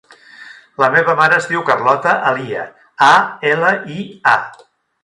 La 0.83 0.87
meva 0.95 1.15
mare 1.19 1.37
es 1.43 1.49
diu 1.51 1.63
Carlota 1.69 2.17
Alia: 2.33 2.65
a, 3.13 3.13
ela, 3.53 3.73
i, 4.01 4.09
a. 4.35 4.37